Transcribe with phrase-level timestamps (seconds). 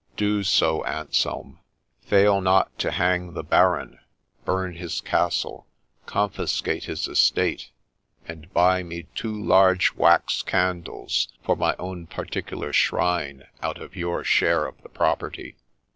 [0.17, 1.59] 'Do so, Anselm!—
[2.09, 3.99] fail not to hang the baron,
[4.45, 5.67] burn his castle,
[6.07, 7.69] confiscate his estate,
[8.27, 14.23] and buy me two large wax candles for my own particular shrine out of your
[14.23, 15.55] share of the property.'